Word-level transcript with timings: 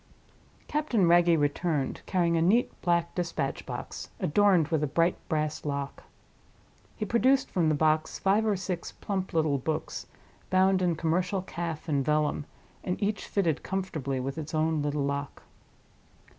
Captain 0.67 1.07
Wragge 1.07 1.37
returned, 1.39 2.01
carrying 2.07 2.35
a 2.35 2.41
neat 2.41 2.71
black 2.81 3.13
dispatch 3.13 3.67
box, 3.67 4.09
adorned 4.19 4.69
with 4.69 4.81
a 4.81 4.87
bright 4.87 5.15
brass 5.29 5.63
lock. 5.63 6.01
He 6.97 7.05
produced 7.05 7.51
from 7.51 7.69
the 7.69 7.75
box 7.75 8.17
five 8.17 8.43
or 8.43 8.55
six 8.55 8.91
plump 8.93 9.31
little 9.31 9.59
books, 9.59 10.07
bound 10.49 10.81
in 10.81 10.95
commercial 10.95 11.43
calf 11.43 11.87
and 11.87 12.03
vellum, 12.03 12.47
and 12.83 12.99
each 12.99 13.27
fitted 13.27 13.61
comfortably 13.61 14.19
with 14.19 14.39
its 14.39 14.55
own 14.55 14.81
little 14.81 15.03
lock. 15.03 15.43